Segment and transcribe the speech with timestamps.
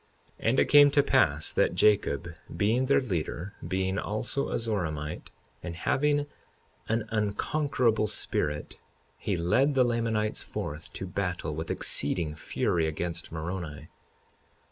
[0.41, 5.29] 52:33 And it came to pass that Jacob, being their leader, being also a Zoramite,
[5.61, 6.25] and having
[6.89, 8.79] an unconquerable spirit,
[9.19, 13.89] he led the Lamanites forth to battle with exceeding fury against Moroni.